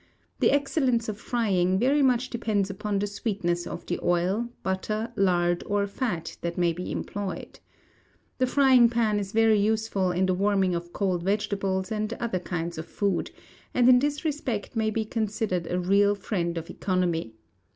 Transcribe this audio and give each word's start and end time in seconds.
The 0.39 0.49
excellence 0.49 1.07
of 1.09 1.19
frying 1.19 1.77
very 1.77 2.01
much 2.01 2.31
depends 2.31 2.71
upon 2.71 2.97
the 2.97 3.05
sweetness 3.05 3.67
of 3.67 3.85
the 3.85 3.99
oil, 4.01 4.49
butter, 4.63 5.13
lard, 5.15 5.63
or 5.67 5.85
fat 5.85 6.37
that 6.41 6.57
may 6.57 6.73
be 6.73 6.91
employed. 6.91 7.59
The 8.39 8.47
Frying 8.47 8.89
pan 8.89 9.19
is 9.19 9.31
very 9.31 9.59
useful 9.59 10.11
in 10.11 10.25
the 10.25 10.33
warming 10.33 10.73
of 10.73 10.91
cold 10.91 11.21
vegetables 11.21 11.91
and 11.91 12.11
other 12.13 12.39
kinds 12.39 12.79
of 12.79 12.87
food, 12.87 13.29
and 13.75 13.87
in 13.87 13.99
this 13.99 14.25
respect 14.25 14.75
may 14.75 14.89
be 14.89 15.05
considered 15.05 15.67
a 15.69 15.79
real 15.79 16.15
friend 16.15 16.57
of 16.57 16.71
economy. 16.71 17.35